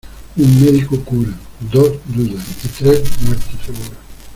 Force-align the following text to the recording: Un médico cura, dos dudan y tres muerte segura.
Un 0.35 0.47
médico 0.65 0.99
cura, 1.03 1.29
dos 1.71 1.99
dudan 2.07 2.43
y 2.63 2.67
tres 2.69 3.03
muerte 3.21 3.51
segura. 3.63 3.99